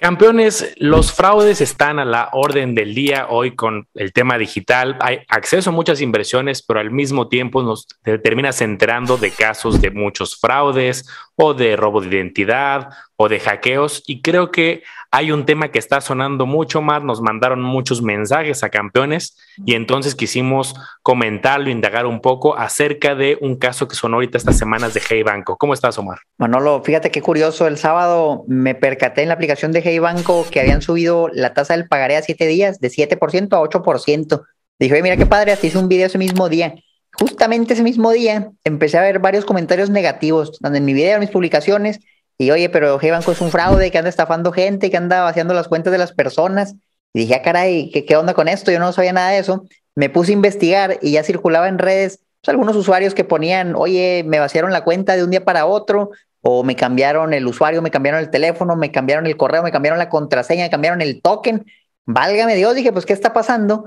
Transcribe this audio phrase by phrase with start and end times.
[0.00, 4.96] Campeones, los fraudes están a la orden del día hoy con el tema digital.
[5.00, 7.88] Hay acceso a muchas inversiones, pero al mismo tiempo nos
[8.22, 11.08] terminas enterando de casos de muchos fraudes
[11.40, 14.02] o de robo de identidad o de hackeos.
[14.06, 14.82] Y creo que
[15.12, 17.04] hay un tema que está sonando mucho más.
[17.04, 23.38] Nos mandaron muchos mensajes a campeones y entonces quisimos comentarlo, indagar un poco acerca de
[23.40, 25.56] un caso que sonó ahorita estas semanas de Hey Banco.
[25.56, 26.18] ¿Cómo estás, Omar?
[26.38, 27.68] Manolo, fíjate qué curioso.
[27.68, 31.76] El sábado me percaté en la aplicación de Hey Banco que habían subido la tasa
[31.76, 34.44] del pagaré a siete días de 7% a 8%.
[34.80, 36.74] Dije, mira qué padre, así hice un video ese mismo día.
[37.18, 41.20] Justamente ese mismo día empecé a ver varios comentarios negativos, donde en mi video, en
[41.20, 42.00] mis publicaciones,
[42.38, 45.54] y oye, pero Hey Banco es un fraude que anda estafando gente, que anda vaciando
[45.54, 46.76] las cuentas de las personas.
[47.12, 48.70] Y dije, ah, caray, ¿qué, ¿qué onda con esto?
[48.70, 49.64] Yo no sabía nada de eso.
[49.96, 54.22] Me puse a investigar y ya circulaba en redes pues, algunos usuarios que ponían, oye,
[54.24, 56.10] me vaciaron la cuenta de un día para otro,
[56.40, 59.98] o me cambiaron el usuario, me cambiaron el teléfono, me cambiaron el correo, me cambiaron
[59.98, 61.66] la contraseña, me cambiaron el token.
[62.06, 63.86] Válgame Dios, dije, pues, ¿qué está pasando?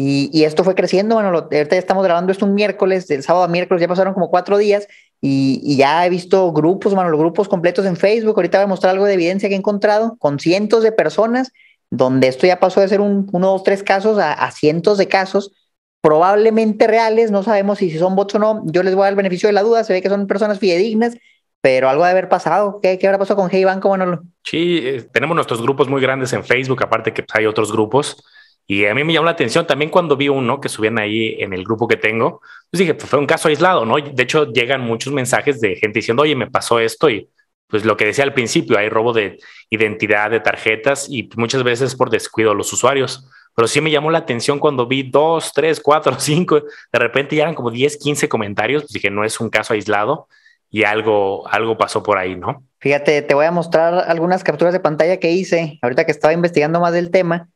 [0.00, 3.24] Y, y, esto fue creciendo, bueno, lo, ahorita ya estamos grabando esto un miércoles, del
[3.24, 4.86] sábado a miércoles ya pasaron como cuatro días
[5.20, 8.68] y, y, ya he visto grupos, bueno, los grupos completos en Facebook, ahorita voy a
[8.68, 11.50] mostrar algo de evidencia que he encontrado con cientos de personas,
[11.90, 15.08] donde esto ya pasó de ser un, uno, dos, tres casos a, a cientos de
[15.08, 15.50] casos,
[16.00, 19.14] probablemente reales, no sabemos si, si son bots o no, yo les voy a dar
[19.14, 21.16] el beneficio de la duda, se ve que son personas fidedignas,
[21.60, 22.78] pero algo de haber pasado.
[22.80, 23.88] ¿Qué, qué habrá pasado con Hey Banco?
[23.88, 27.72] Bueno, sí, eh, tenemos nuestros grupos muy grandes en Facebook, aparte que pues, hay otros
[27.72, 28.22] grupos.
[28.70, 31.54] Y a mí me llamó la atención también cuando vi uno que subían ahí en
[31.54, 32.42] el grupo que tengo.
[32.70, 33.96] Pues dije, pues fue un caso aislado, ¿no?
[33.96, 37.08] De hecho, llegan muchos mensajes de gente diciendo, oye, me pasó esto.
[37.08, 37.30] Y
[37.66, 39.38] pues lo que decía al principio, hay robo de
[39.70, 43.26] identidad, de tarjetas y muchas veces por descuido de los usuarios.
[43.56, 47.44] Pero sí me llamó la atención cuando vi dos, tres, cuatro, cinco, de repente ya
[47.44, 48.82] eran como 10, 15 comentarios.
[48.82, 50.28] Pues dije, no es un caso aislado
[50.68, 52.64] y algo, algo pasó por ahí, ¿no?
[52.80, 56.80] Fíjate, te voy a mostrar algunas capturas de pantalla que hice ahorita que estaba investigando
[56.80, 57.48] más del tema.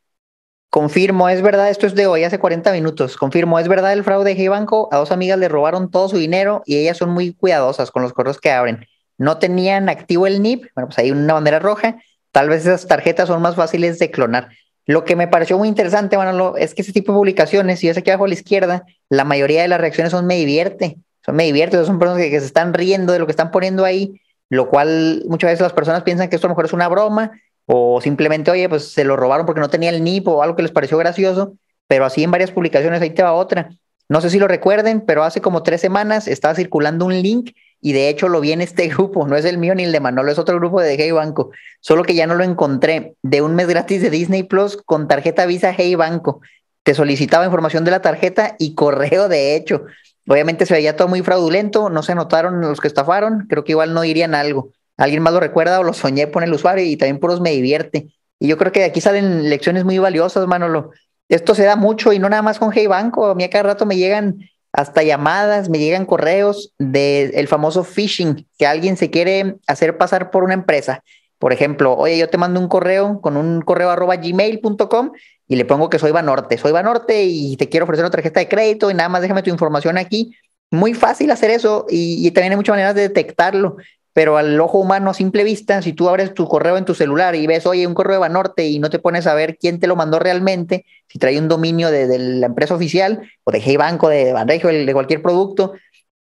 [0.73, 3.15] Confirmo, es verdad, esto es de hoy, hace 40 minutos.
[3.15, 4.89] Confirmo, es verdad el fraude de G-Banco.
[4.91, 8.11] A dos amigas le robaron todo su dinero y ellas son muy cuidadosas con los
[8.11, 8.87] correos que abren.
[9.19, 11.97] No tenían activo el NIP, bueno, pues hay una bandera roja.
[12.31, 14.49] Tal vez esas tarjetas son más fáciles de clonar.
[14.87, 17.99] Lo que me pareció muy interesante, Manolo, es que ese tipo de publicaciones, si ves
[17.99, 21.43] aquí abajo a la izquierda, la mayoría de las reacciones son me divierte, son me
[21.43, 24.19] divierte, son personas que, que se están riendo de lo que están poniendo ahí,
[24.49, 27.31] lo cual muchas veces las personas piensan que esto a lo mejor es una broma
[27.65, 30.63] o simplemente, oye, pues se lo robaron porque no tenía el NIP o algo que
[30.63, 31.53] les pareció gracioso,
[31.87, 33.69] pero así en varias publicaciones, ahí te va otra.
[34.09, 37.93] No sé si lo recuerden, pero hace como tres semanas estaba circulando un link y
[37.93, 40.31] de hecho lo vi en este grupo, no es el mío ni el de Manolo,
[40.31, 43.67] es otro grupo de Hey Banco, solo que ya no lo encontré, de un mes
[43.67, 46.41] gratis de Disney Plus con tarjeta Visa Hey Banco.
[46.83, 49.85] Te solicitaba información de la tarjeta y correo de hecho.
[50.27, 53.93] Obviamente se veía todo muy fraudulento, no se notaron los que estafaron, creo que igual
[53.93, 57.19] no dirían algo alguien más lo recuerda o lo soñé por el usuario y también
[57.19, 58.13] puros me divierte.
[58.39, 60.91] Y yo creo que de aquí salen lecciones muy valiosas, Manolo.
[61.29, 63.27] Esto se da mucho y no nada más con Hey Banco.
[63.27, 64.39] A mí a cada rato me llegan
[64.71, 70.31] hasta llamadas, me llegan correos del el famoso phishing, que alguien se quiere hacer pasar
[70.31, 71.03] por una empresa.
[71.39, 75.11] Por ejemplo, oye, yo te mando un correo con un correo arroba gmail.com
[75.47, 76.57] y le pongo que soy Banorte.
[76.57, 79.49] Soy Banorte y te quiero ofrecer una tarjeta de crédito y nada más déjame tu
[79.49, 80.35] información aquí.
[80.71, 83.77] Muy fácil hacer eso y, y también hay muchas maneras de detectarlo
[84.13, 87.35] pero al ojo humano a simple vista, si tú abres tu correo en tu celular
[87.35, 89.87] y ves, oye, un correo de Banorte y no te pones a ver quién te
[89.87, 94.09] lo mandó realmente, si trae un dominio de, la empresa oficial o de Hey Banco,
[94.09, 95.73] de Banregio, de cualquier producto,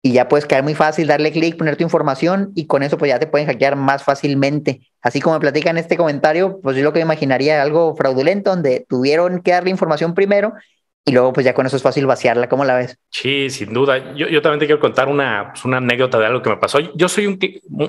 [0.03, 3.11] y ya puedes caer muy fácil, darle clic, poner tu información y con eso pues
[3.11, 4.81] ya te pueden hackear más fácilmente.
[5.03, 8.51] Así como me platica en este comentario, pues yo lo que me imaginaría algo fraudulento
[8.51, 10.55] donde tuvieron que darle información primero
[11.05, 12.49] y luego pues ya con eso es fácil vaciarla.
[12.49, 12.99] ¿Cómo la ves?
[13.11, 14.15] Sí, sin duda.
[14.15, 16.79] Yo, yo también te quiero contar una, pues una anécdota de algo que me pasó.
[16.95, 17.39] Yo soy un,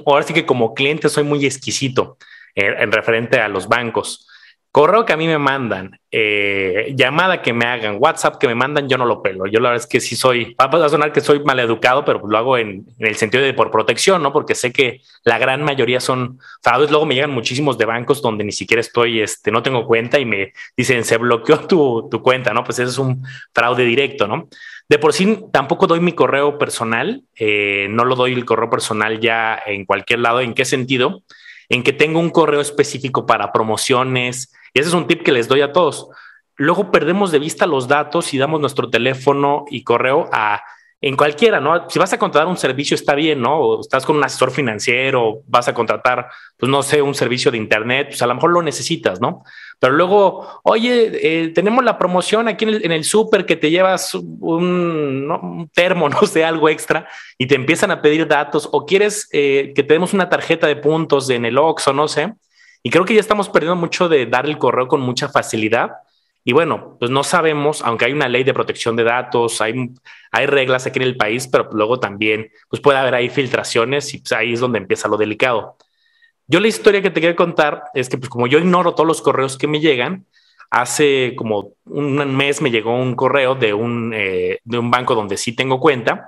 [0.05, 2.17] ahora sí que como cliente soy muy exquisito
[2.55, 4.27] en, en referente a los bancos.
[4.71, 8.87] Correo que a mí me mandan, eh, llamada que me hagan, WhatsApp que me mandan,
[8.87, 9.45] yo no lo pelo.
[9.45, 12.37] Yo la verdad es que sí soy, va a sonar que soy maleducado, pero lo
[12.37, 14.31] hago en, el sentido de por protección, ¿no?
[14.31, 16.89] Porque sé que la gran mayoría son fraudes.
[16.89, 20.25] Luego me llegan muchísimos de bancos donde ni siquiera estoy, este, no tengo cuenta y
[20.25, 22.63] me dicen, se bloqueó tu, tu cuenta, ¿no?
[22.63, 24.47] Pues ese es un fraude directo, ¿no?
[24.87, 29.19] De por sí tampoco doy mi correo personal, eh, no lo doy el correo personal
[29.19, 30.39] ya en cualquier lado.
[30.39, 31.23] ¿En qué sentido?
[31.71, 35.47] En que tengo un correo específico para promociones, y ese es un tip que les
[35.47, 36.09] doy a todos.
[36.57, 40.61] Luego perdemos de vista los datos y damos nuestro teléfono y correo a
[41.03, 41.89] en cualquiera, ¿no?
[41.89, 43.57] Si vas a contratar un servicio está bien, ¿no?
[43.57, 46.27] O estás con un asesor financiero, vas a contratar,
[46.57, 49.43] pues no sé, un servicio de internet, pues a lo mejor lo necesitas, ¿no?
[49.81, 54.13] Pero luego, oye, eh, tenemos la promoción aquí en el, el súper que te llevas
[54.13, 57.07] un, termo, no sé, algo extra,
[57.39, 60.75] y te empiezan a pedir datos, o quieres eh, que te demos una tarjeta de
[60.75, 62.31] puntos en el Oxxo, no sé,
[62.83, 65.93] y creo que ya estamos perdiendo mucho de dar el correo con mucha facilidad.
[66.43, 69.73] Y bueno, pues no sabemos, aunque hay una ley de protección de datos, hay,
[70.31, 74.19] hay reglas aquí en el país, pero luego también pues puede haber ahí filtraciones y
[74.19, 75.77] pues ahí es donde empieza lo delicado.
[76.51, 79.21] Yo la historia que te quiero contar es que pues como yo ignoro todos los
[79.21, 80.25] correos que me llegan,
[80.69, 85.37] hace como un mes me llegó un correo de un, eh, de un banco donde
[85.37, 86.27] sí tengo cuenta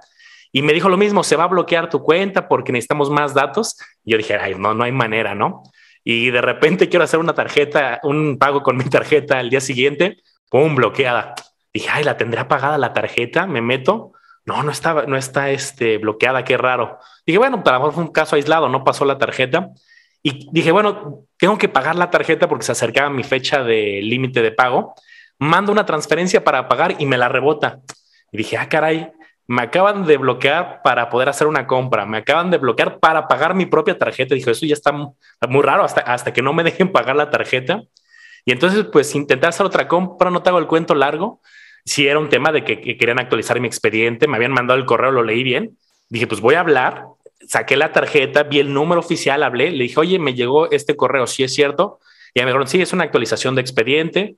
[0.53, 3.75] y me dijo lo mismo, se va a bloquear tu cuenta porque necesitamos más datos.
[4.05, 5.63] Y yo dije, ay, no, no hay manera, ¿no?
[6.03, 10.17] y de repente quiero hacer una tarjeta, un pago con mi tarjeta al día siguiente,
[10.49, 10.75] ¡pum!
[10.75, 11.33] bloqueada.
[11.73, 13.47] Dije, ay, ¿la tendrá pagada la tarjeta?
[13.47, 14.11] Me meto.
[14.45, 16.99] No, no está, no está este, bloqueada, qué raro.
[17.25, 19.69] Dije, bueno, para fue un caso aislado, no pasó la tarjeta.
[20.23, 24.41] Y dije, bueno, tengo que pagar la tarjeta porque se acercaba mi fecha de límite
[24.41, 24.95] de pago.
[25.37, 27.81] Mando una transferencia para pagar y me la rebota.
[28.31, 29.11] Y dije, ah, caray,
[29.47, 33.53] me acaban de bloquear para poder hacer una compra, me acaban de bloquear para pagar
[33.53, 34.33] mi propia tarjeta.
[34.35, 37.83] Dijo, eso ya está muy raro hasta, hasta que no me dejen pagar la tarjeta.
[38.45, 41.41] Y entonces, pues, intentar hacer otra compra, no te hago el cuento largo.
[41.85, 45.11] Si era un tema de que, querían actualizar mi expediente, me habían mandado el correo,
[45.11, 45.77] lo leí bien.
[46.09, 47.05] Dije, pues voy a hablar,
[47.47, 51.27] saqué la tarjeta, vi el número oficial, hablé, le dije, oye, me llegó este correo,
[51.27, 51.99] si ¿Sí es cierto.
[52.33, 54.35] Y me dijeron, sí, es una actualización de expediente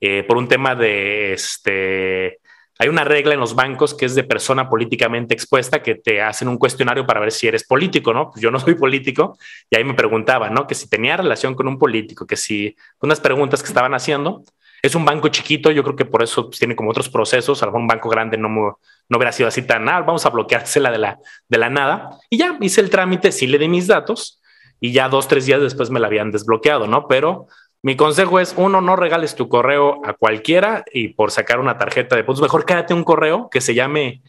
[0.00, 2.40] eh, por un tema de este
[2.82, 6.48] hay una regla en los bancos que es de persona políticamente expuesta que te hacen
[6.48, 8.32] un cuestionario para ver si eres político, ¿no?
[8.32, 9.38] Pues yo no soy político
[9.70, 10.66] y ahí me preguntaban, ¿no?
[10.66, 14.42] Que si tenía relación con un político, que si unas preguntas que estaban haciendo.
[14.82, 17.62] Es un banco chiquito, yo creo que por eso pues, tiene como otros procesos.
[17.62, 20.30] A lo mejor un banco grande no, no hubiera sido así tan, ah, vamos a
[20.30, 21.18] bloqueársela de la,
[21.48, 22.18] de la nada.
[22.30, 24.40] Y ya hice el trámite, sí le di mis datos
[24.80, 27.06] y ya dos, tres días después me la habían desbloqueado, ¿no?
[27.08, 27.46] Pero
[27.82, 32.16] mi consejo es, uno, no regales tu correo a cualquiera y por sacar una tarjeta
[32.16, 34.22] de puntos, mejor quédate un correo que se llame,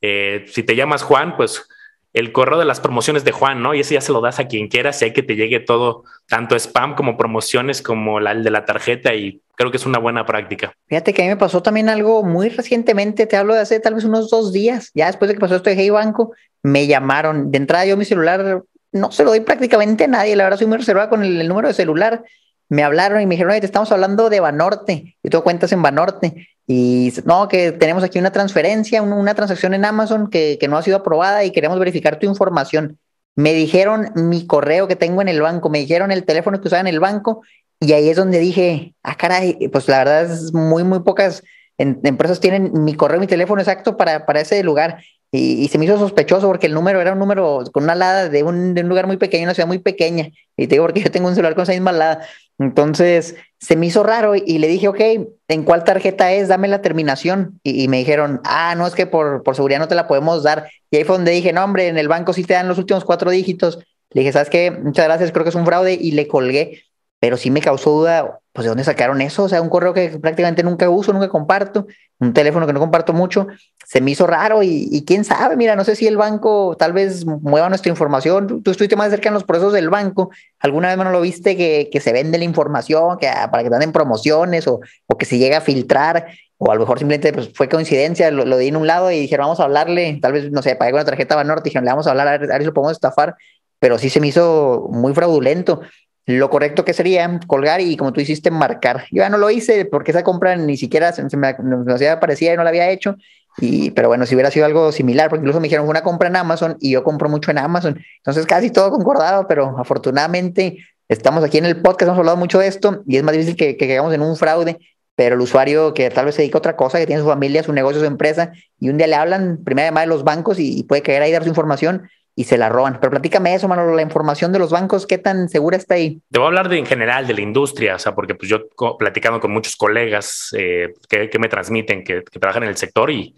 [0.00, 1.68] eh, si te llamas Juan, pues
[2.12, 3.74] el correo de las promociones de Juan, ¿no?
[3.74, 6.04] Y ese ya se lo das a quien quieras si hay que te llegue todo,
[6.28, 9.98] tanto spam como promociones como la, el de la tarjeta y creo que es una
[9.98, 10.72] buena práctica.
[10.88, 13.94] Fíjate que a mí me pasó también algo muy recientemente, te hablo de hace tal
[13.94, 17.50] vez unos dos días, ya después de que pasó esto de Hey Banco, me llamaron,
[17.50, 18.62] de entrada yo mi celular
[18.92, 21.68] no se lo doy prácticamente a nadie, la verdad soy muy reservada con el número
[21.68, 22.24] de celular,
[22.70, 25.82] me hablaron y me dijeron, oye, te estamos hablando de Banorte, y tú cuentas en
[25.82, 30.78] Banorte, y no, que tenemos aquí una transferencia, una transacción en Amazon que, que no
[30.78, 32.98] ha sido aprobada y queremos verificar tu información.
[33.36, 36.80] Me dijeron mi correo que tengo en el banco, me dijeron el teléfono que usaba
[36.80, 37.42] en el banco,
[37.80, 41.42] y ahí es donde dije, ah, caray, pues la verdad es muy, muy pocas
[41.80, 45.02] empresas tienen mi correo, mi teléfono exacto para, para ese lugar.
[45.32, 48.42] Y, se me hizo sospechoso porque el número era un número con una alada de
[48.42, 50.28] un, de un, lugar muy pequeño, una ciudad muy pequeña.
[50.56, 52.18] Y te digo porque yo tengo un celular con esa misma.
[52.58, 55.00] Entonces se me hizo raro y, le dije, ok,
[55.48, 56.48] ¿en cuál tarjeta es?
[56.48, 57.60] Dame la terminación.
[57.62, 60.42] Y, y, me dijeron, ah, no, es que por, por seguridad no te la podemos
[60.42, 60.68] dar.
[60.90, 63.04] Y ahí fue donde dije, no, hombre, en el banco sí te dan los últimos
[63.04, 63.78] cuatro dígitos.
[64.10, 64.72] Le dije, ¿sabes qué?
[64.72, 66.82] Muchas gracias, creo que es un fraude y le colgué.
[67.20, 69.44] Pero sí me causó duda, pues ¿de dónde sacaron eso?
[69.44, 71.86] O sea, un correo que prácticamente nunca uso, nunca comparto,
[72.18, 73.46] un teléfono que no comparto mucho,
[73.86, 76.92] se me hizo raro y, y quién sabe, mira, no sé si el banco tal
[76.92, 80.88] vez mueva nuestra información, tú, tú estuviste más cerca en los procesos del banco, alguna
[80.88, 83.78] vez no lo viste que, que se vende la información que, ah, para que te
[83.78, 87.50] den promociones o, o, que se llega a filtrar o a lo mejor simplemente pues,
[87.54, 90.50] fue coincidencia, lo, lo, di en un lado y dijeron vamos a hablarle, tal vez,
[90.50, 92.54] no sé, pagué con la tarjeta Banorte, dijeron le vamos a hablar, a ver, a
[92.54, 93.34] ver si lo podemos estafar,
[93.78, 95.80] pero sí se me hizo muy fraudulento
[96.26, 99.04] lo correcto que sería colgar y como tú hiciste, marcar.
[99.10, 102.64] Yo ya no lo hice porque esa compra ni siquiera se, me, me y no
[102.64, 103.16] la había hecho.
[103.58, 106.36] Y, pero bueno, si hubiera sido algo similar, porque incluso me dijeron una compra en
[106.36, 108.00] Amazon y yo compro mucho en Amazon.
[108.18, 112.68] Entonces casi todo concordado, pero afortunadamente estamos aquí en el podcast, hemos hablado mucho de
[112.68, 114.78] esto y es más difícil que, que caigamos en un fraude.
[115.16, 117.62] Pero el usuario que tal vez se dedica a otra cosa, que tiene su familia,
[117.62, 120.78] su negocio, su empresa, y un día le hablan, primero además de los bancos y,
[120.78, 122.08] y puede caer ahí dar su información,
[122.40, 122.96] y se la roban.
[122.98, 126.22] Pero platícame eso, Manolo, la información de los bancos, ¿qué tan segura está ahí?
[126.30, 128.62] Te voy a hablar de en general de la industria, o sea, porque pues yo
[128.98, 133.36] platicando con muchos colegas eh, que, me transmiten que, que, trabajan en el sector y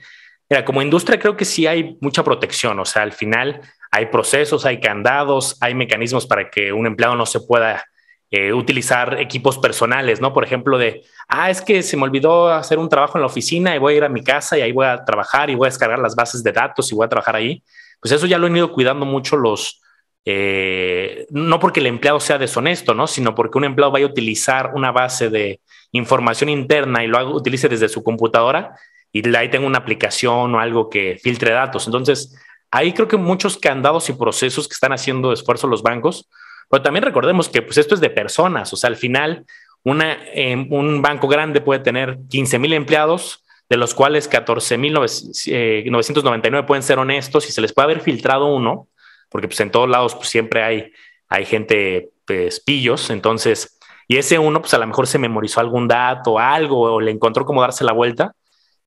[0.48, 4.64] mira, como industria creo que sí hay mucha protección, o sea, al final hay procesos,
[4.66, 7.84] hay candados, hay mecanismos para que un empleado no se pueda
[8.30, 10.32] eh, utilizar equipos personales, ¿no?
[10.32, 13.74] Por ejemplo, de, ah, es que se me olvidó hacer un trabajo en la oficina
[13.74, 15.70] y voy a ir a mi casa y ahí voy a trabajar y voy a
[15.70, 17.64] descargar las bases de datos y voy a trabajar ahí
[18.02, 19.80] pues eso ya lo han ido cuidando mucho los,
[20.24, 23.06] eh, no porque el empleado sea deshonesto, ¿no?
[23.06, 25.60] sino porque un empleado vaya a utilizar una base de
[25.92, 28.76] información interna y lo utilice desde su computadora
[29.12, 31.86] y ahí tenga una aplicación o algo que filtre datos.
[31.86, 32.36] Entonces,
[32.70, 36.28] ahí creo que muchos candados y procesos que están haciendo esfuerzo los bancos,
[36.68, 39.44] pero también recordemos que pues esto es de personas, o sea, al final
[39.84, 43.41] eh, un banco grande puede tener 15 mil empleados,
[43.72, 48.88] de los cuales 14.999 eh, pueden ser honestos y se les puede haber filtrado uno,
[49.30, 50.92] porque pues en todos lados pues, siempre hay,
[51.26, 55.88] hay gente pues, pillos, entonces, y ese uno pues a lo mejor se memorizó algún
[55.88, 58.34] dato, algo, o le encontró cómo darse la vuelta.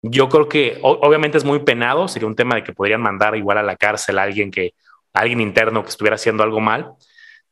[0.03, 3.57] Yo creo que obviamente es muy penado, sería un tema de que podrían mandar igual
[3.57, 4.75] a la cárcel a alguien que,
[5.13, 6.91] alguien interno que estuviera haciendo algo mal,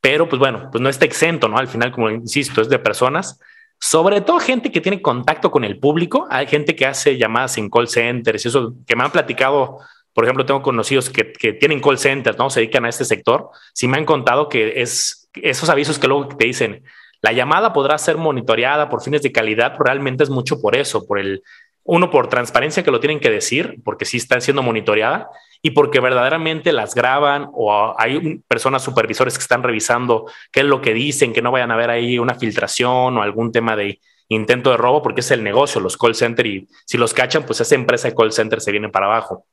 [0.02, 1.58] pero pues bueno, pues no está exento, ¿no?
[1.58, 3.40] Al final, como insisto, es de personas
[3.86, 6.26] sobre todo gente que tiene contacto con el público.
[6.30, 9.80] Hay gente que hace llamadas en call centers eso que me han platicado.
[10.14, 12.50] Por ejemplo, tengo conocidos que, tienen call centers, ¿no?
[12.50, 13.50] Se dedican a este sector.
[13.74, 16.86] Sí me han contado que es esos avisos que luego te dicen,
[17.22, 21.20] la llamada podrá ser monitoreada por fines de calidad, realmente es mucho por eso, por
[21.20, 21.44] el,
[21.84, 25.30] uno, por transparencia que lo tienen que decir, porque sí están siendo monitoreada,
[25.62, 30.82] y porque verdaderamente las graban o hay personas supervisores que están revisando qué es lo
[30.82, 34.72] que dicen, que no vayan a ver ahí una filtración o algún tema de intento
[34.72, 37.76] de robo, porque es el negocio, los call centers, y si los cachan, pues esa
[37.76, 39.46] empresa de call center se viene para abajo.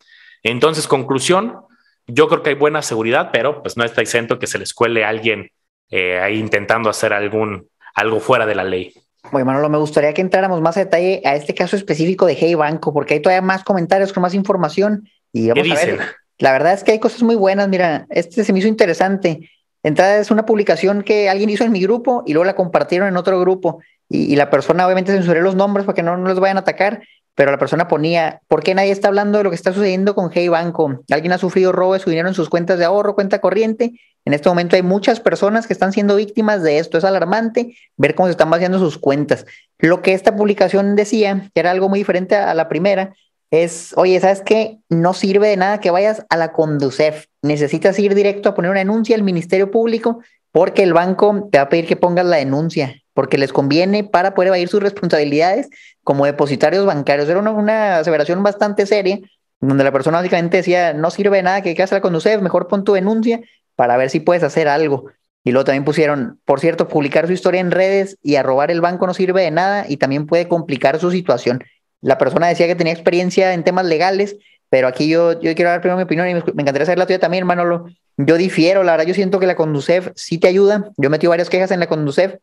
[0.43, 1.61] Entonces, conclusión,
[2.07, 5.05] yo creo que hay buena seguridad, pero pues no está exento que se les cuele
[5.05, 5.51] a alguien
[5.91, 8.95] eh, ahí intentando hacer algún, algo fuera de la ley.
[9.31, 12.55] Bueno, Manolo, me gustaría que entráramos más a detalle a este caso específico de Hey
[12.55, 16.01] Banco, porque hay todavía más comentarios con más información y vamos a ver.
[16.39, 17.69] La verdad es que hay cosas muy buenas.
[17.69, 19.51] Mira, este se me hizo interesante.
[19.83, 23.17] Entrada es una publicación que alguien hizo en mi grupo y luego la compartieron en
[23.17, 23.81] otro grupo.
[24.09, 27.03] Y, la persona, obviamente, censuré los nombres para que no, no les vayan a atacar,
[27.35, 30.31] pero la persona ponía, ¿por qué nadie está hablando de lo que está sucediendo con
[30.33, 31.03] Hey Banco?
[31.11, 33.93] Alguien ha sufrido robo de su dinero en sus cuentas de ahorro, cuenta corriente.
[34.25, 36.99] En este momento hay muchas personas que están siendo víctimas de esto.
[36.99, 39.47] Es alarmante ver cómo se están vaciando sus cuentas.
[39.79, 43.15] Lo que esta publicación decía, que era algo muy diferente a la primera,
[43.51, 44.79] es, oye, ¿sabes qué?
[44.89, 47.27] No sirve de nada que vayas a la Conducef.
[47.43, 50.21] Necesitas ir directo a poner una denuncia al Ministerio Público
[50.53, 54.35] porque el banco te va a pedir que pongas la denuncia, porque les conviene para
[54.35, 55.69] poder evadir sus responsabilidades
[56.03, 57.29] como depositarios bancarios.
[57.29, 59.19] Era una, aseveración bastante seria,
[59.61, 62.85] donde la persona básicamente decía, no sirve de nada que a la Conducef, mejor pon
[62.85, 63.41] tu denuncia
[63.77, 65.11] para ver si puedes hacer algo.
[65.43, 68.81] Y luego también pusieron, por cierto, publicar su historia en redes y a robar el
[68.81, 71.65] banco no sirve de nada y también puede complicar su situación.
[72.03, 74.37] La persona decía que tenía experiencia en temas legales,
[74.69, 77.19] pero aquí yo, yo quiero dar primero mi opinión y me, encantaría saber la tuya
[77.19, 77.87] también, Manolo.
[78.27, 80.91] Yo difiero, la verdad, yo siento que la Conducef sí te ayuda.
[80.97, 82.37] Yo metido varias quejas en la Conducef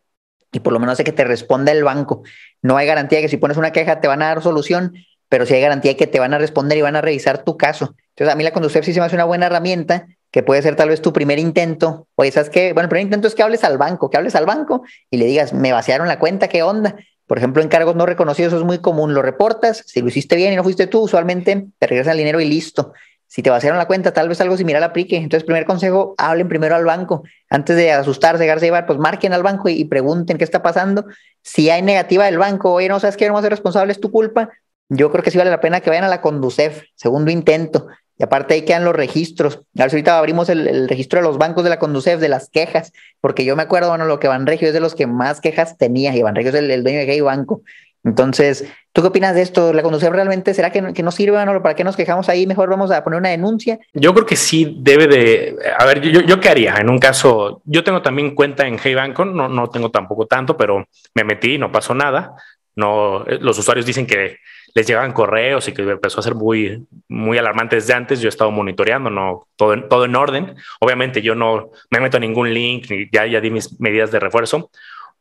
[0.51, 2.23] y por lo menos sé que te responde el banco.
[2.61, 4.93] No hay garantía que si pones una queja te van a dar solución,
[5.29, 7.95] pero sí hay garantía que te van a responder y van a revisar tu caso.
[8.09, 10.75] Entonces, a mí la Conducef sí se me hace una buena herramienta que puede ser
[10.75, 12.07] tal vez tu primer intento.
[12.15, 12.73] Oye, ¿sabes qué?
[12.73, 15.25] Bueno, el primer intento es que hables al banco, que hables al banco y le
[15.25, 16.95] digas, me vaciaron la cuenta, ¿qué onda?
[17.27, 19.13] Por ejemplo, en cargos no reconocidos eso es muy común.
[19.13, 22.39] Lo reportas, si lo hiciste bien y no fuiste tú, usualmente te regresan el dinero
[22.39, 22.93] y listo.
[23.27, 25.17] Si te vaciaron la cuenta, tal vez algo similar aplique.
[25.17, 27.23] Entonces, primer consejo, hablen primero al banco.
[27.49, 31.05] Antes de asustarse, dejarse llevar, pues marquen al banco y, pregunten qué está pasando.
[31.43, 34.11] Si hay negativa del banco, oye, no sabes que no a ser responsable, es tu
[34.11, 34.49] culpa.
[34.89, 37.87] Yo creo que sí vale la pena que vayan a la Conducef, segundo intento.
[38.19, 39.57] Y aparte ahí quedan los registros.
[39.77, 42.49] A ver si ahorita abrimos el, registro de los bancos de la Conducef, de las
[42.49, 42.91] quejas,
[43.21, 46.15] porque yo me acuerdo, bueno, lo que Banregio es de los que más quejas tenía,
[46.15, 47.61] y Banregio es el, dueño de Gay Banco.
[48.03, 49.73] Entonces, ¿tú qué opinas de esto?
[49.73, 51.43] ¿La Conducef realmente será que, que no sirve?
[51.45, 51.61] ¿no?
[51.61, 52.47] ¿Para qué nos quejamos ahí?
[52.47, 53.79] Mejor vamos a poner una denuncia.
[53.93, 55.57] Yo creo que sí debe de...
[55.77, 57.61] A ver, yo, yo qué haría en un caso...
[57.65, 61.57] Yo tengo también cuenta en Hey Banco, no, no tengo tampoco tanto, pero me metí,
[61.57, 62.35] no pasó nada.
[62.75, 64.37] No, los usuarios dicen que
[64.75, 68.21] les llegaban correos y que empezó a ser muy, muy alarmante desde antes.
[68.21, 70.55] Yo he estado monitoreando, no todo, todo en orden.
[70.79, 74.19] Obviamente yo no me meto a ningún link ni ya, ya di mis medidas de
[74.19, 74.69] refuerzo.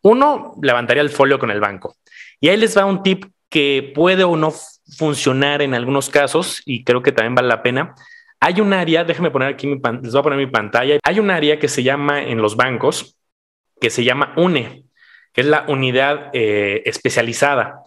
[0.02, 1.96] Uno, levantaría el folio con el banco.
[2.40, 4.52] Y ahí les va un tip que puede o no
[4.98, 7.94] funcionar en algunos casos y creo que también vale la pena.
[8.40, 10.98] Hay un área, déjenme poner aquí, mi, les voy a poner mi pantalla.
[11.02, 13.16] Hay un área que se llama en los bancos,
[13.80, 14.84] que se llama UNE,
[15.32, 17.82] que es la unidad eh, especializada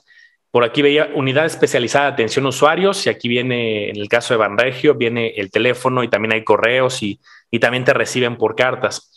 [0.51, 4.34] Por aquí veía unidad especializada de atención a usuarios y aquí viene, en el caso
[4.34, 7.20] de Banregio, viene el teléfono y también hay correos y,
[7.51, 9.12] y también te reciben por cartas.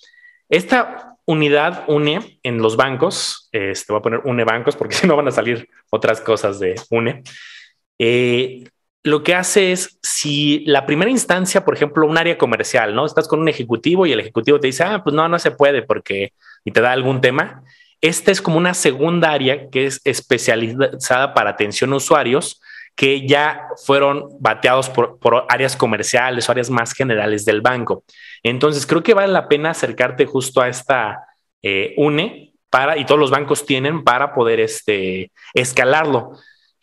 [0.49, 5.17] Esta unidad une en los bancos, este, voy a poner une bancos porque si no
[5.17, 7.23] van a salir otras cosas de une.
[7.99, 8.64] Eh,
[9.05, 13.05] lo que hace es, si la primera instancia, por ejemplo, un área comercial, ¿no?
[13.05, 15.83] Estás con un ejecutivo y el ejecutivo te dice, ah, pues no, no se puede
[15.83, 16.33] porque,
[16.64, 17.64] y te da algún tema.
[18.00, 22.61] Esta es como una segunda área que es especializada para atención a usuarios
[22.95, 25.19] que ya fueron bateados por,
[25.49, 28.05] áreas comerciales o áreas más generales del banco.
[28.43, 31.25] Entonces, creo que vale la pena acercarte justo a esta
[31.63, 36.33] eh, UNE para, y todos los bancos tienen para poder este, escalarlo.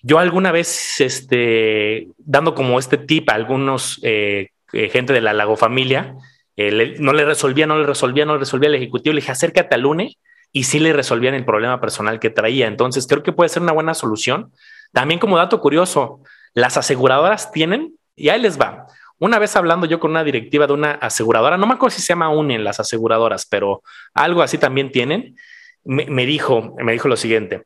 [0.02, 5.34] Yo alguna vez, este, dando como este tip a algunos eh, eh, gente de la
[5.34, 6.16] Lago Familia,
[7.00, 9.14] no le resolvía, no le resolvía, no le resolvía el ejecutivo.
[9.14, 10.18] Le dije, acércate al UNE
[10.52, 12.68] y sí le resolvían el problema personal que traía.
[12.68, 14.52] Entonces, creo que puede ser una buena solución.
[14.92, 16.22] También como dato curioso,
[16.54, 18.88] las aseguradoras tienen, y ahí les va.
[19.18, 22.10] Una vez hablando yo con una directiva de una aseguradora, no me acuerdo si se
[22.10, 25.36] llama UNE en las aseguradoras, pero algo así también tienen,
[25.84, 27.66] me, me dijo, me dijo lo siguiente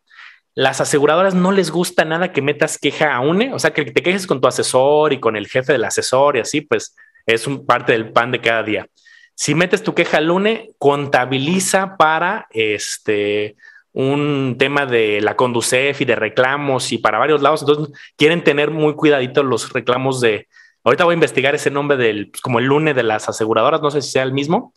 [0.56, 4.04] las aseguradoras no les gusta nada que metas queja a UNE, o sea, que te
[4.04, 7.66] quejes con tu asesor y con el jefe del asesor y así, pues es un
[7.66, 8.88] parte del pan de cada día.
[9.36, 13.56] Si metes tu queja al UNE, contabiliza para este
[13.94, 17.62] un tema de la Conducef y de reclamos y para varios lados.
[17.62, 20.48] Entonces quieren tener muy cuidadito los reclamos de.
[20.84, 23.92] Ahorita voy a investigar ese nombre del pues, como el lunes de las aseguradoras, no
[23.92, 24.74] sé si sea el mismo.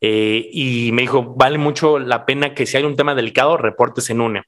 [0.00, 4.10] Eh, y me dijo, vale mucho la pena que si hay un tema delicado, reportes
[4.10, 4.42] en UNE.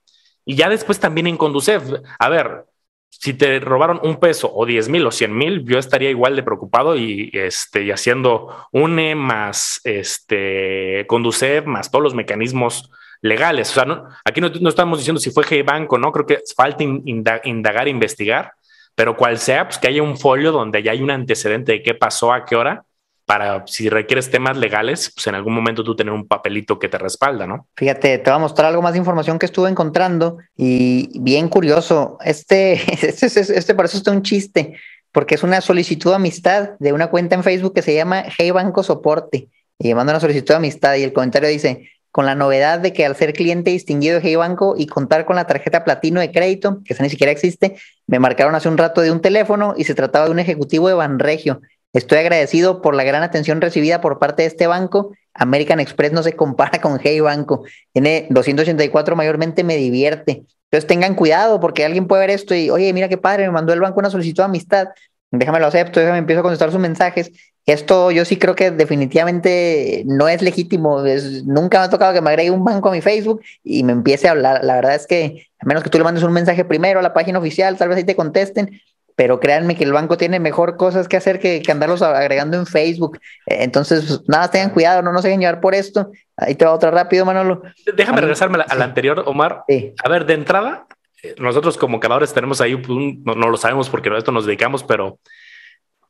[0.45, 1.83] Y ya después también en Conducef,
[2.19, 2.65] a ver,
[3.11, 6.43] si te robaron un peso o diez mil o cien mil, yo estaría igual de
[6.43, 13.71] preocupado y, este, y haciendo UNE más este, Conducef más todos los mecanismos legales.
[13.71, 13.85] O sea,
[14.25, 18.53] aquí no, estamos diciendo si fue G-Banco, no creo que falta indagar, investigar,
[18.95, 21.95] pero cual sea, pues que haya un folio donde ya hay un antecedente de qué
[21.95, 22.85] pasó, a qué hora,
[23.29, 26.97] para si requieres temas legales, pues en algún momento tú tener un papelito que te
[26.97, 27.67] respalda, ¿no?
[27.77, 32.17] Fíjate, te voy a mostrar algo más de información que estuve encontrando y bien curioso.
[32.25, 32.73] Este,
[33.07, 34.77] este, este, este parece un chiste,
[35.13, 38.51] porque es una solicitud de amistad de una cuenta en Facebook que se llama Hey
[38.51, 39.49] Banco Soporte
[39.79, 43.07] y manda una solicitud de amistad y el comentario dice, con la novedad de que
[43.07, 46.81] al ser cliente distinguido de Hey Banco y contar con la tarjeta platino de crédito,
[46.85, 47.77] que esa ni siquiera existe,
[48.09, 50.95] me marcaron hace un rato de un teléfono y se trataba de un ejecutivo de
[50.95, 51.61] Banregio
[51.93, 55.13] Estoy agradecido por la gran atención recibida por parte de este banco.
[55.33, 57.63] American Express no se compara con Hey Banco.
[57.93, 60.43] Tiene 284, mayormente me divierte.
[60.73, 63.73] Entonces tengan cuidado porque alguien puede ver esto y, oye, mira qué padre, me mandó
[63.73, 64.89] el banco una solicitud de amistad.
[65.31, 67.31] Déjame lo acepto, déjame empiezo a contestar sus mensajes.
[67.69, 71.02] Esto yo sí creo que definitivamente no es legítimo.
[71.45, 74.26] nunca me ha tocado que me agregue un banco a mi Facebook y me empiece
[74.26, 74.65] a hablar.
[74.65, 77.13] La verdad es que a menos que tú le mandes un mensaje primero a la
[77.13, 78.81] página oficial, tal vez ahí te contesten,
[79.17, 83.19] pero créanme que el banco tiene mejor cosas que hacer que, andarlos agregando en Facebook.
[83.45, 86.11] Eh, entonces, pues, nada, tengan cuidado, no, nos dejen llevar por esto.
[86.39, 87.61] Ahí te va otra rápido, Manolo.
[87.95, 89.65] Déjame regresarme a la, anterior, Omar.
[90.02, 90.87] A ver, de entrada,
[91.23, 92.83] eh, nosotros como creadores tenemos ahí,
[93.26, 95.19] no, no, lo sabemos porque a esto nos dedicamos, pero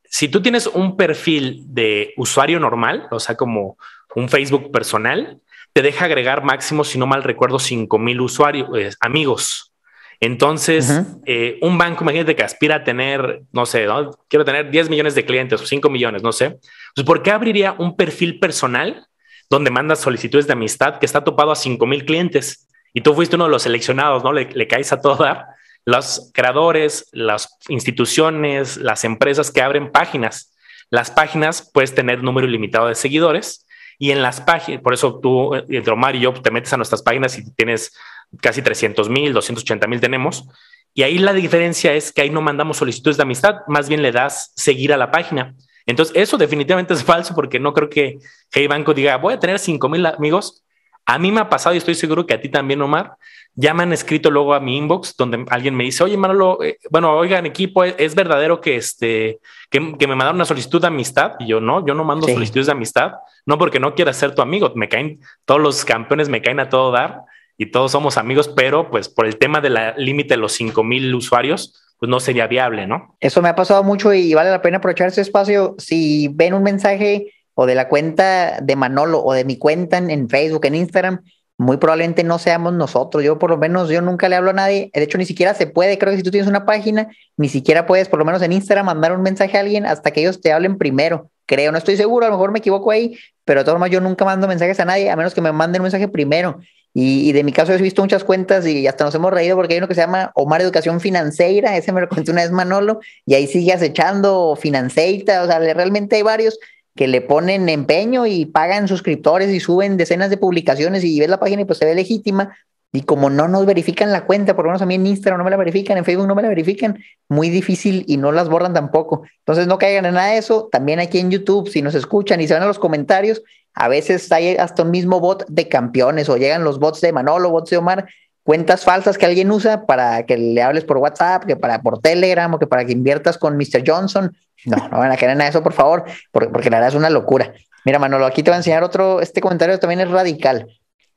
[0.09, 3.77] si tú tienes un perfil de usuario normal, o sea, como
[4.15, 5.39] un Facebook personal,
[5.71, 9.73] te deja agregar máximo, si no mal recuerdo, 5 mil usuarios, eh, amigos.
[10.21, 13.87] Entonces, eh, un banco, imagínate que aspira a tener, no sé,
[14.27, 16.59] quiero tener 10 millones de clientes o 5 millones, no sé.
[16.93, 19.07] Pues, ¿por qué abriría un perfil personal
[19.49, 22.67] donde mandas solicitudes de amistad que está topado a 5 mil clientes?
[22.93, 24.33] Y tú fuiste uno de los seleccionados, ¿no?
[24.33, 25.45] Le, caes a todo dar.
[25.85, 30.53] Los creadores, las instituciones, las empresas que abren páginas.
[30.89, 33.65] Las páginas puedes tener número ilimitado de seguidores
[34.01, 37.03] y en las páginas, por eso tú, entre Omar y yo, te metes a nuestras
[37.03, 37.93] páginas y tienes
[38.41, 40.47] casi 300 mil, 280 mil tenemos.
[40.93, 44.13] Y ahí la diferencia es que ahí no mandamos solicitudes de amistad, más bien le
[44.13, 45.53] das seguir a la página.
[45.85, 48.19] Entonces, eso definitivamente es falso porque no creo que
[48.51, 50.63] Hey Banco diga, voy a tener 5 mil amigos.
[51.05, 53.17] A mí me ha pasado y estoy seguro que a ti también, Omar.
[53.61, 56.77] Ya me han escrito luego a mi inbox donde alguien me dice, oye, Manolo, eh,
[56.89, 61.33] bueno, oigan, equipo, ¿es, verdadero que, este, que, me mandaron una solicitud de amistad?
[61.39, 64.41] Y yo, no, yo no mando solicitudes de amistad, no porque no quiera ser tu
[64.41, 67.23] amigo, me caen, todos los campeones me caen a todo dar
[67.57, 71.83] y todos somos amigos, pero pues por el tema del límite de los 5000 usuarios,
[71.99, 73.17] pues no sería viable, ¿no?
[73.19, 75.75] Eso me ha pasado mucho y vale la pena aprovechar ese espacio.
[75.77, 80.29] Si ven un mensaje o de la cuenta de Manolo o de mi cuenta en,
[80.29, 81.21] Facebook, en Instagram,
[81.59, 83.21] muy probablemente no seamos nosotros.
[83.21, 84.89] Yo por lo menos, yo nunca le hablo a nadie.
[84.93, 87.85] De hecho, ni siquiera se puede, creo que si tú tienes una página, ni siquiera
[87.85, 90.53] puedes, por lo menos en Instagram, mandar un mensaje a alguien hasta que ellos te
[90.53, 91.29] hablen primero.
[91.45, 93.99] Creo, no estoy seguro, a lo mejor me equivoco ahí, pero de todas formas yo
[93.99, 96.61] nunca mando mensajes a nadie, a menos que me manden un mensaje primero.
[96.93, 99.79] Y, de mi caso he visto muchas cuentas y hasta nos hemos reído porque hay
[99.79, 103.33] uno que se llama Omar Educación Financiera, ese me lo contó una vez Manolo, y
[103.33, 106.57] ahí sigue acechando Financeita, o sea, realmente hay varios
[106.99, 111.39] que le ponen empeño y pagan suscriptores y suben decenas de publicaciones y ves la
[111.39, 112.57] página y pues se ve legítima,
[112.91, 115.45] y como no nos verifican la cuenta, por lo menos a mí en Instagram no
[115.45, 118.73] me la verifican, en Facebook no me la verifican, muy difícil y no las borran
[118.73, 119.21] tampoco.
[119.37, 120.67] Entonces no caigan en nada de eso.
[120.69, 123.43] También aquí en YouTube, si nos escuchan y se van a los comentarios,
[123.75, 127.49] a veces hay hasta un mismo bot de campeones o llegan los bots de Manolo,
[127.49, 128.09] bots de Omar,
[128.49, 132.51] cuentas falsas que alguien usa para que le hables por WhatsApp, que para por Telegram
[132.51, 133.83] o que para que inviertas con Mr.
[133.85, 134.35] Johnson.
[134.65, 136.89] No, no van a caer en nada de eso, por favor, porque, porque la verdad
[136.89, 137.53] es una locura.
[137.85, 140.65] Mira, Manolo, aquí te voy a enseñar otro, este comentario también es radical.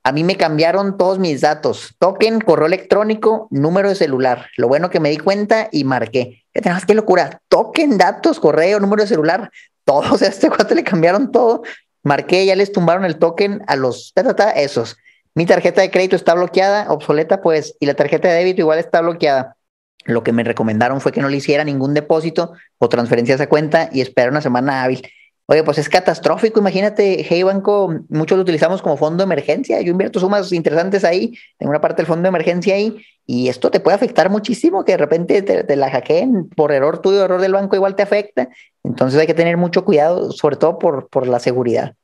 [0.03, 4.49] A mí me cambiaron todos mis datos, token, correo electrónico, número de celular.
[4.55, 6.43] Lo bueno que me di cuenta y marqué.
[6.53, 9.49] Qué locura, token, datos, correo, número de celular,
[9.85, 10.21] todos.
[10.21, 11.63] a este cuate le cambiaron todo.
[12.03, 14.13] Marqué, ya les tumbaron el token a los
[14.55, 14.97] esos.
[15.35, 19.01] Mi tarjeta de crédito está bloqueada, obsoleta, pues, y la tarjeta de débito igual está
[19.01, 19.57] bloqueada.
[20.05, 23.47] Lo que me recomendaron fue que no le hiciera ningún depósito o transferencia a esa
[23.47, 25.07] cuenta y esperar una semana hábil.
[25.45, 26.59] Oye, pues es catastrófico.
[26.59, 29.81] Imagínate, Hey Banco, muchos lo utilizamos como fondo de emergencia.
[29.81, 33.71] Yo invierto sumas interesantes ahí, tengo una parte del fondo de emergencia ahí, y esto
[33.71, 37.53] te puede afectar muchísimo, que de repente te, la hackeen por error tuyo, error del
[37.53, 38.49] banco, igual te afecta.
[38.83, 41.95] Entonces hay que tener mucho cuidado, sobre todo por, por la seguridad.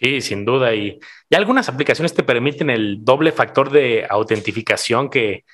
[0.00, 0.74] Sí, sin duda.
[0.74, 0.98] Y,
[1.30, 5.44] y algunas aplicaciones te permiten el doble factor de autentificación que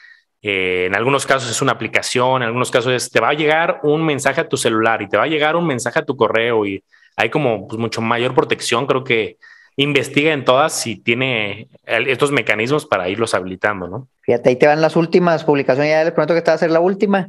[0.42, 4.04] en algunos casos es una aplicación, en algunos casos es, te va a llegar un
[4.04, 6.82] mensaje a tu celular y te va a llegar un mensaje a tu correo y
[7.16, 8.86] hay como pues, mucho mayor protección.
[8.86, 9.36] Creo que
[9.76, 14.08] investiga en todas si tiene estos mecanismos para irlos habilitando, ¿no?
[14.22, 16.70] Fíjate, ahí te van las últimas publicaciones, ya les prometo que esta va a ser
[16.70, 17.28] la última.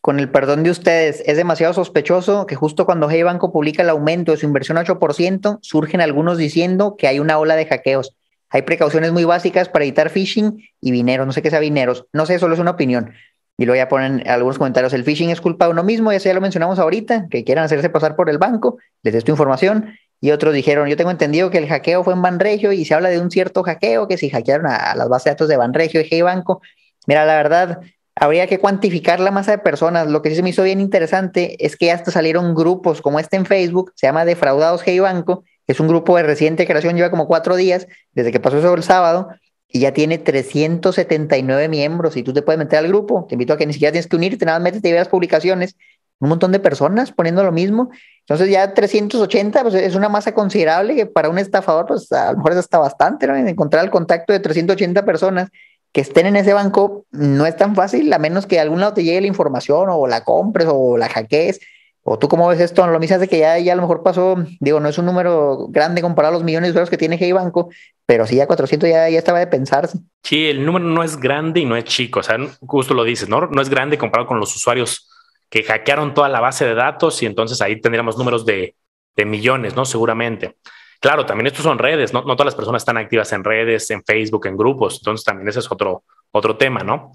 [0.00, 3.90] Con el perdón de ustedes, es demasiado sospechoso que justo cuando Hey Banco publica el
[3.90, 8.16] aumento de su inversión a 8%, surgen algunos diciendo que hay una ola de hackeos.
[8.48, 11.26] Hay precauciones muy básicas para evitar phishing y vineros.
[11.26, 12.06] No sé qué sea vineros.
[12.12, 13.12] No sé, solo es una opinión.
[13.58, 14.94] Y luego ya ponen algunos comentarios.
[14.94, 17.90] El phishing es culpa de uno mismo, eso ya lo mencionamos ahorita, que quieran hacerse
[17.90, 18.78] pasar por el banco.
[19.02, 19.94] Les esta información.
[20.18, 23.10] Y otros dijeron, yo tengo entendido que el hackeo fue en Banregio y se habla
[23.10, 26.08] de un cierto hackeo, que si hackearon a, las bases de datos de Banregio y
[26.10, 26.62] Hey Banco.
[27.06, 27.80] Mira, la verdad,
[28.20, 30.06] habría que cuantificar la masa de personas.
[30.06, 33.36] Lo que sí se me hizo bien interesante es que hasta salieron grupos como este
[33.36, 37.26] en Facebook, se llama Defraudados Hey Banco, es un grupo de reciente creación, lleva como
[37.26, 39.28] cuatro días desde que pasó eso el sábado
[39.68, 43.24] y ya tiene 379 miembros y tú te puedes meter al grupo.
[43.26, 45.76] Te invito a que ni siquiera tienes que unirte, nada más métete y veas publicaciones.
[46.18, 47.88] Un montón de personas poniendo lo mismo.
[48.20, 52.38] Entonces ya 380 pues es una masa considerable que para un estafador pues a lo
[52.38, 53.34] mejor es hasta bastante, ¿no?
[53.34, 55.48] Encontrar el contacto de 380 personas
[55.92, 58.94] que estén en ese banco no es tan fácil a menos que a algún lado
[58.94, 61.60] te llegue la información o la compres o la hackees
[62.02, 62.86] ¿O tú cómo ves esto?
[62.86, 65.66] Lo mismo de que ya, ya a lo mejor pasó, digo, no es un número
[65.68, 67.68] grande comparado a los millones de dólares que tiene Hey Banco,
[68.06, 69.98] pero sí ya 400 ya, ya estaba de pensarse.
[70.22, 73.28] Sí, el número no es grande y no es chico, o sea, justo lo dices,
[73.28, 73.46] ¿no?
[73.46, 75.10] No es grande comparado con los usuarios
[75.50, 78.76] que hackearon toda la base de datos y entonces ahí tendríamos números de,
[79.14, 79.84] de millones, ¿no?
[79.84, 80.56] Seguramente.
[81.00, 82.22] Claro, también estos son redes, ¿no?
[82.22, 85.72] Todas las personas están activas en redes, en Facebook, en grupos, entonces también ese es
[85.72, 87.12] otro, otro tema, ¿no?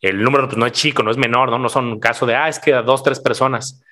[0.00, 1.58] El número pues, no es chico, no es menor, ¿no?
[1.58, 3.82] No son un caso de, ah, es que a dos, tres personas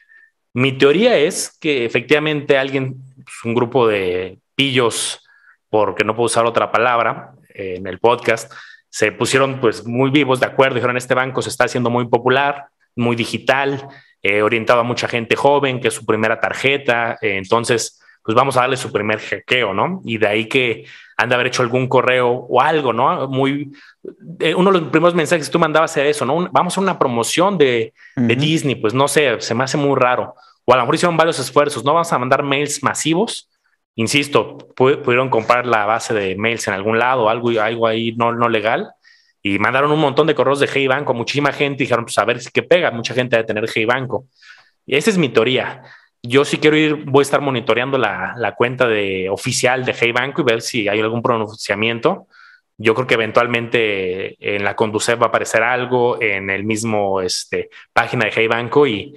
[0.56, 5.20] mi teoría es que efectivamente alguien, pues, un grupo de pillos,
[5.68, 8.50] porque no puedo usar otra palabra en el podcast,
[8.88, 12.68] se pusieron pues muy vivos de acuerdo, dijeron este banco se está haciendo muy popular,
[12.94, 13.86] muy digital,
[14.22, 18.56] eh, orientado a mucha gente joven, que es su primera tarjeta, eh, entonces pues vamos
[18.56, 20.02] a darle su primer hackeo, ¿no?
[20.04, 20.84] Y de ahí que
[21.16, 23.28] han de haber hecho algún correo o algo, ¿no?
[23.28, 23.72] Muy,
[24.40, 26.48] eh, uno de los primeros mensajes que tú mandabas era eso, ¿no?
[26.50, 30.34] vamos a una promoción de, de, Disney, pues no sé, se me hace muy raro.
[30.64, 33.48] O a lo mejor hicieron varios esfuerzos, no vamos a mandar mails masivos.
[33.94, 38.48] Insisto, pudieron comprar la base de mails en algún lado, algo, algo ahí no, no
[38.48, 38.90] legal,
[39.40, 42.40] y mandaron un montón de correos de Hey Banco, muchísima gente, dijeron, pues a ver
[42.40, 44.26] si qué pega, mucha gente de tener Hey Banco.
[44.84, 45.82] Y esa es mi teoría
[46.28, 50.12] yo sí quiero ir, voy a estar monitoreando la, la, cuenta de oficial de Hey
[50.12, 52.26] Banco y ver si hay algún pronunciamiento.
[52.78, 57.70] Yo creo que eventualmente en la Conducef va a aparecer algo en el mismo este,
[57.92, 59.14] página de Hey Banco y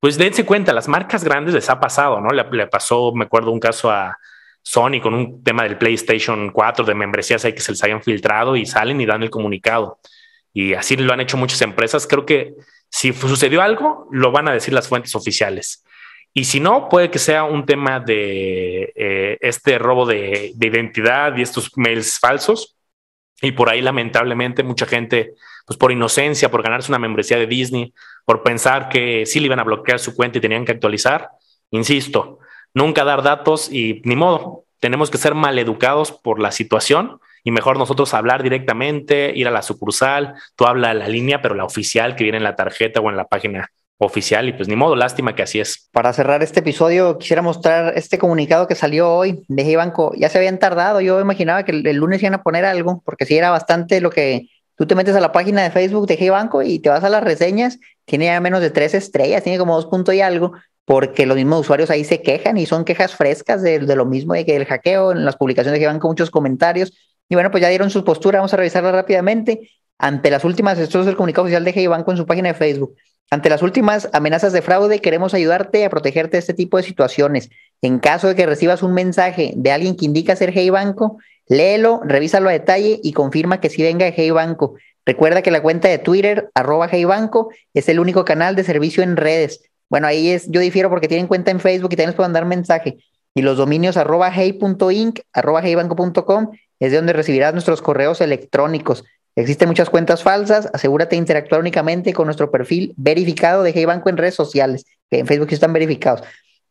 [0.00, 2.30] pues dense cuenta, las marcas grandes les ha pasado, ¿no?
[2.30, 4.18] Le, pasó, me acuerdo un caso a
[4.62, 8.56] Sony con un tema del PlayStation 4 de membresías ahí que se les hayan filtrado
[8.56, 9.98] y salen y dan el comunicado.
[10.52, 12.06] Y así lo han hecho muchas empresas.
[12.06, 12.54] Creo que
[12.90, 15.84] si sucedió algo, lo van a decir las fuentes oficiales.
[16.38, 21.40] Y si no, puede que sea un tema de eh, este robo de, identidad y
[21.40, 22.76] estos mails falsos.
[23.40, 25.32] Y por ahí, lamentablemente, mucha gente,
[25.66, 27.94] pues por inocencia, por ganarse una membresía de Disney,
[28.26, 31.30] por pensar que sí le iban a bloquear su cuenta y tenían que actualizar,
[31.70, 32.38] insisto,
[32.74, 37.78] nunca dar datos y ni modo, tenemos que ser maleducados por la situación y mejor
[37.78, 42.24] nosotros hablar directamente, ir a la sucursal, tú habla la línea, pero la oficial que
[42.24, 45.42] viene en la tarjeta o en la página oficial y pues ni modo, lástima que
[45.42, 45.88] así es.
[45.92, 50.12] Para cerrar este episodio, quisiera mostrar este comunicado que salió hoy de Hey Banco.
[50.16, 53.36] Ya se habían tardado, yo imaginaba que el, lunes iban a poner algo, porque sí
[53.36, 56.62] era bastante lo que tú te metes a la página de Facebook de Hey Banco
[56.62, 59.86] y te vas a las reseñas, tiene ya menos de tres estrellas, tiene como dos
[59.86, 60.52] puntos y algo,
[60.84, 64.44] porque los mismos usuarios ahí se quejan y son quejas frescas de, lo mismo, de
[64.44, 66.92] que el hackeo, en las publicaciones de Hey Banco muchos comentarios.
[67.28, 69.70] Y bueno, pues ya dieron su postura, vamos a revisarla rápidamente.
[69.98, 72.54] Ante las últimas, esto es el comunicado oficial de Hey Banco en su página de
[72.54, 72.94] Facebook.
[73.30, 77.50] Ante las últimas amenazas de fraude, queremos ayudarte a protegerte de este tipo de situaciones.
[77.82, 82.00] En caso de que recibas un mensaje de alguien que indica ser Hey Banco, léelo,
[82.04, 84.76] revísalo a detalle y confirma que sí venga de Hey Banco.
[85.04, 89.02] Recuerda que la cuenta de Twitter, arroba Hey Banco, es el único canal de servicio
[89.02, 89.60] en redes.
[89.88, 92.46] Bueno, ahí es, yo difiero porque tienen cuenta en Facebook y también les pueden dar
[92.46, 92.98] mensaje.
[93.34, 99.04] Y los dominios arroba hey.inc, arroba heybanco.com es de donde recibirás nuestros correos electrónicos.
[99.36, 100.68] Existen muchas cuentas falsas.
[100.72, 105.18] Asegúrate de interactuar únicamente con nuestro perfil verificado de Hey Banco en redes sociales, que
[105.18, 106.22] en Facebook están verificados.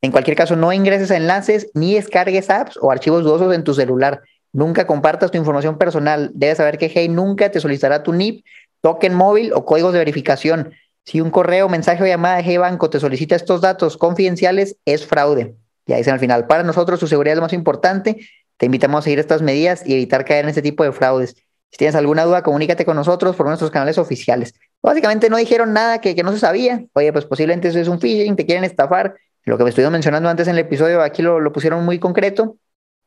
[0.01, 3.75] En cualquier caso, no ingreses a enlaces ni descargues apps o archivos dudosos en tu
[3.75, 4.23] celular.
[4.51, 6.31] Nunca compartas tu información personal.
[6.33, 8.43] Debes saber que Hey nunca te solicitará tu NIP,
[8.81, 10.73] token móvil o códigos de verificación.
[11.03, 15.05] Si un correo, mensaje o llamada de Hey Banco te solicita estos datos confidenciales, es
[15.05, 15.55] fraude.
[15.85, 18.27] Ya dicen al final, para nosotros tu seguridad es lo más importante.
[18.57, 21.35] Te invitamos a seguir estas medidas y evitar caer en este tipo de fraudes.
[21.75, 24.53] Si tienes alguna duda, comunícate con nosotros por nuestros canales oficiales.
[24.81, 26.85] Básicamente no dijeron nada que, no se sabía.
[26.93, 29.15] Oye, pues posiblemente eso es un phishing, te quieren estafar.
[29.43, 32.55] Lo que me estuvieron mencionando antes en el episodio, aquí lo, pusieron muy concreto.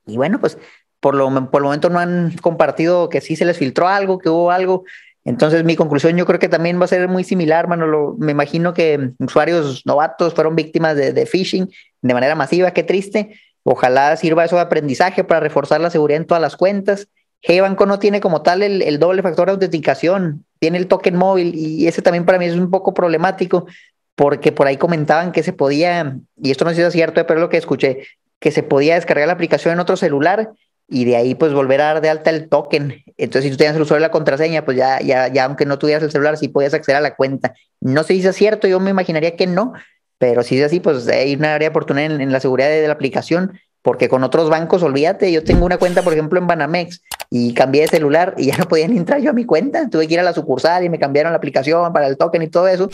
[0.05, 0.59] Y bueno, pues
[1.01, 4.29] por, lo, por el momento no han compartido que sí se les filtró algo, que
[4.29, 4.85] hubo algo.
[5.25, 8.17] Entonces, mi conclusión yo creo que también va a ser muy similar, Manolo.
[8.19, 11.71] Me imagino que usuarios novatos fueron víctimas de, de phishing
[12.03, 12.73] de manera masiva.
[12.73, 13.35] Qué triste.
[13.63, 17.09] Ojalá sirva eso de aprendizaje para reforzar la seguridad en todas las cuentas.
[17.43, 21.87] G-Banco no tiene como tal el, doble factor de autenticación, tiene el token móvil y
[21.87, 23.67] ese también para mí es un poco problemático
[24.15, 27.39] porque por ahí comentaban que se podía, y esto no sé si es cierto, pero
[27.39, 28.09] es lo que escuché,
[28.41, 30.51] que se podía descargar la aplicación en otro celular
[30.89, 33.05] y de ahí pues volver a dar de alta el token.
[33.17, 35.79] Entonces si tú tenías el usuario de la contraseña, pues ya, ya, ya aunque no
[35.79, 37.55] tuvieras el celular, sí podías acceder a la cuenta.
[37.81, 39.75] No sé si es cierto, yo me imaginaría que no,
[40.19, 43.61] pero si es así, pues hay una área oportunidad en, la seguridad de la aplicación
[43.89, 47.81] porque con otros bancos, olvídate, yo tengo una cuenta, por ejemplo, en Banamex y cambié
[47.81, 49.89] de celular y ya no podía ni entrar yo a mi cuenta.
[49.89, 52.49] Tuve que ir a la sucursal y me cambiaron la aplicación para el token y
[52.49, 52.91] todo eso.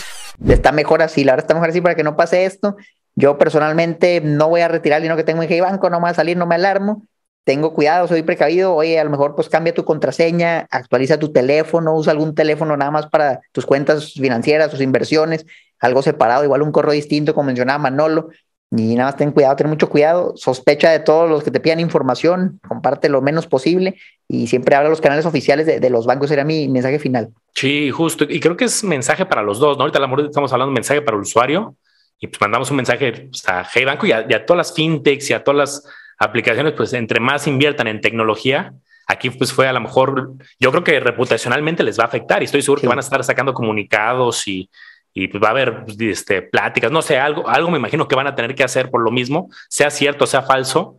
[0.48, 2.76] Está mejor así, la verdad está mejor así para que no pase esto.
[3.16, 6.04] Yo personalmente no voy a retirar el dinero que tengo en Hey Banco, no me
[6.04, 7.02] va a salir, no me alarmo.
[7.42, 8.72] Tengo cuidado, soy precavido.
[8.76, 12.92] Oye, a lo mejor pues cambia tu contraseña, actualiza tu teléfono, usa algún teléfono nada
[12.92, 15.44] más para tus cuentas financieras, tus inversiones,
[15.80, 18.28] algo separado, igual un correo distinto, como mencionaba Manolo.
[18.76, 21.78] Y nada más ten cuidado, ten mucho cuidado, sospecha de todos los que te pidan
[21.78, 26.28] información, comparte lo menos posible y siempre habla a los canales oficiales de, los bancos,
[26.28, 27.28] sería mi mensaje final.
[27.54, 28.24] Sí, justo.
[28.28, 29.84] Y creo que es mensaje para los dos, ¿no?
[29.84, 31.76] Ahorita estamos hablando de mensaje para el usuario
[32.18, 35.34] y pues mandamos un mensaje pues, a Hey Banco y a, todas las fintechs y
[35.34, 38.74] a todas las aplicaciones, pues entre más inviertan en tecnología,
[39.06, 42.46] aquí pues fue a lo mejor, yo creo que reputacionalmente les va a afectar y
[42.46, 44.68] estoy seguro que van a estar sacando comunicados y
[45.14, 48.27] y pues va a haber este, pláticas, no sé, algo, algo me imagino que van
[48.27, 50.98] a tener que hacer por lo mismo, sea cierto, sea falso.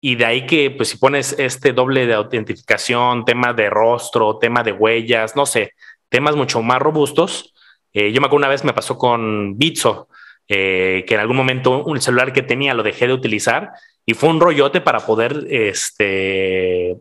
[0.00, 4.62] Y de ahí que, pues, si pones este doble de autentificación, tema de rostro, tema
[4.62, 5.74] de huellas, no sé,
[6.08, 7.52] temas mucho más robustos.
[7.92, 10.08] Eh, yo me acuerdo una vez me pasó con Bitso,
[10.52, 13.70] eh, que en algún momento un celular que tenía lo dejé de utilizar
[14.04, 16.96] y fue un rollote para poder, este,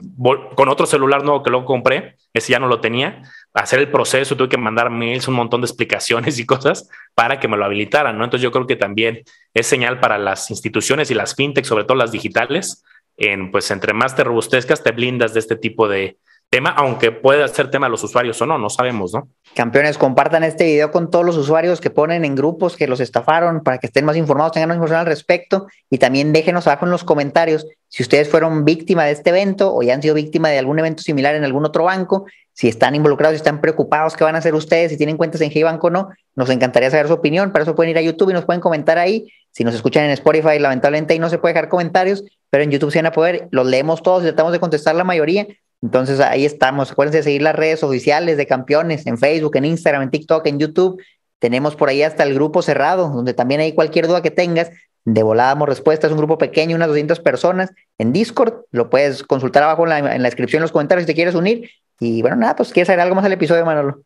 [0.55, 3.23] con otro celular nuevo que luego compré, ese ya no lo tenía,
[3.55, 7.47] hacer el proceso, tuve que mandar mails, un montón de explicaciones y cosas para que
[7.47, 8.23] me lo habilitaran, ¿no?
[8.23, 9.23] Entonces yo creo que también
[9.55, 12.83] es señal para las instituciones y las fintech, sobre todo las digitales,
[13.17, 17.47] en pues entre más te robustezcas, te blindas de este tipo de, tema, aunque pueda
[17.47, 19.29] ser tema de los usuarios o no, no sabemos, ¿no?
[19.53, 23.61] Campeones, compartan este video con todos los usuarios que ponen en grupos que los estafaron
[23.61, 26.91] para que estén más informados, tengan más información al respecto y también déjenos abajo en
[26.91, 30.57] los comentarios si ustedes fueron víctima de este evento o ya han sido víctima de
[30.57, 34.35] algún evento similar en algún otro banco, si están involucrados, si están preocupados, qué van
[34.35, 37.51] a hacer ustedes, si tienen cuentas en G-Banco o no, nos encantaría saber su opinión,
[37.51, 39.31] para eso pueden ir a YouTube y nos pueden comentar ahí.
[39.51, 42.91] Si nos escuchan en Spotify, lamentablemente ahí no se puede dejar comentarios, pero en YouTube
[42.91, 45.47] se van a poder, los leemos todos y tratamos de contestar la mayoría
[45.81, 46.91] entonces ahí estamos.
[46.91, 50.59] Acuérdense de seguir las redes oficiales de campeones en Facebook, en Instagram, en TikTok, en
[50.59, 51.01] YouTube.
[51.39, 54.71] Tenemos por ahí hasta el grupo cerrado, donde también hay cualquier duda que tengas.
[55.05, 57.71] De volada un grupo pequeño, unas 200 personas.
[57.97, 61.35] En Discord lo puedes consultar abajo en la, descripción, en los comentarios si te quieres
[61.35, 61.69] unir.
[61.99, 64.01] Y bueno, nada, pues quieres hacer algo más al episodio, Manolo.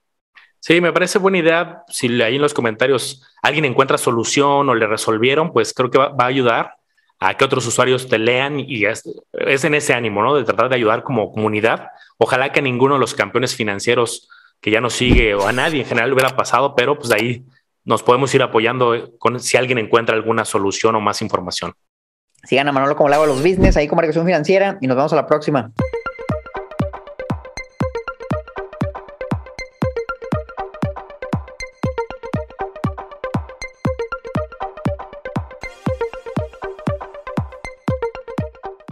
[0.59, 1.83] Sí, me parece buena idea.
[1.89, 6.15] Si ahí en los comentarios alguien encuentra solución o le resolvieron, pues creo que va
[6.17, 6.75] a ayudar
[7.25, 10.35] a que otros usuarios te lean y es, es en ese ánimo, ¿no?
[10.35, 11.87] De tratar de ayudar como comunidad.
[12.17, 14.27] Ojalá que ninguno de los campeones financieros
[14.59, 17.45] que ya nos sigue o a nadie en general hubiera pasado, pero pues de ahí
[17.85, 21.73] nos podemos ir apoyando con si alguien encuentra alguna solución o más información.
[22.43, 24.97] Sigan a Manolo como le hago a los business, ahí como educación financiera y nos
[24.97, 25.71] vemos a la próxima.